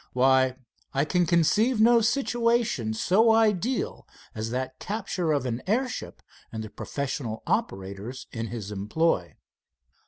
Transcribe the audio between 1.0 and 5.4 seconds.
can conceive no situation so ideal as that capture